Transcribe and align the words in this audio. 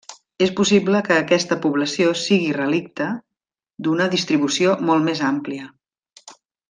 És 0.43 0.51
possible 0.59 1.01
que 1.09 1.17
aquesta 1.23 1.57
població 1.65 2.15
sigui 2.21 2.55
relicte 2.57 3.11
d'una 3.89 4.09
distribució 4.15 4.73
molt 4.89 5.11
més 5.11 5.23
àmplia. 5.29 5.69